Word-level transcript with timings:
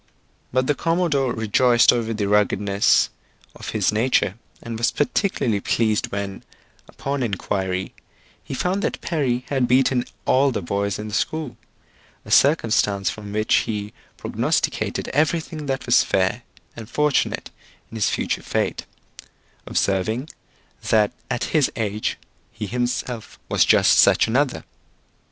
But 0.51 0.65
the 0.65 0.73
commodore 0.73 1.31
rejoiced 1.31 1.93
over 1.93 2.11
the 2.11 2.27
ruggedness 2.27 3.11
of 3.55 3.69
his 3.69 3.91
nature, 3.91 4.33
and 4.63 4.79
was 4.79 4.89
particularly 4.89 5.59
pleased 5.59 6.07
when, 6.11 6.41
upon 6.89 7.21
inquiry, 7.21 7.93
he 8.43 8.55
found 8.55 8.81
that 8.81 8.99
Perry 9.01 9.45
had 9.49 9.67
beaten 9.67 10.05
all 10.25 10.49
the 10.49 10.63
boys 10.63 10.97
in 10.97 11.09
the 11.09 11.13
school; 11.13 11.55
a 12.25 12.31
circumstance 12.31 13.11
from 13.11 13.31
which 13.31 13.53
he 13.69 13.93
prognosticated 14.17 15.07
everything 15.09 15.67
that 15.67 15.85
was 15.85 16.01
fair 16.03 16.41
and 16.75 16.89
fortunate 16.89 17.51
in 17.91 17.95
his 17.95 18.09
future 18.09 18.41
fate: 18.41 18.87
observing, 19.67 20.31
that 20.89 21.11
at 21.29 21.43
his 21.53 21.71
age 21.75 22.17
he 22.51 22.65
himself 22.65 23.37
was 23.49 23.63
just 23.65 23.99
such 23.99 24.27
another. 24.27 24.63